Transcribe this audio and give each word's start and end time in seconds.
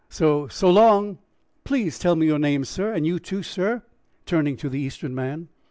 So, 0.09 0.47
so 0.47 0.67
long." 0.71 1.19
"Please 1.63 1.99
tell 1.99 2.15
me 2.15 2.25
your 2.25 2.39
name, 2.39 2.65
sir, 2.65 2.91
and 2.91 3.05
you, 3.05 3.19
too, 3.19 3.43
sir," 3.43 3.83
turning 4.25 4.57
to 4.57 4.67
the 4.67 4.79
Eastern 4.79 5.13
man. 5.13 5.49